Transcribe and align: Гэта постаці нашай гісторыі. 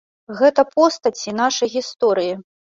Гэта 0.37 0.63
постаці 0.75 1.35
нашай 1.41 1.71
гісторыі. 1.75 2.33